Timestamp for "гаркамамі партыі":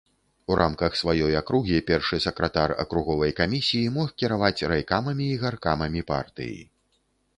5.45-6.59